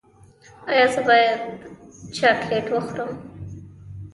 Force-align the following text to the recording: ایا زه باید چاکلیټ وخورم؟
ایا 0.69 0.85
زه 0.93 1.01
باید 1.07 1.39
چاکلیټ 2.15 2.65
وخورم؟ 2.71 3.11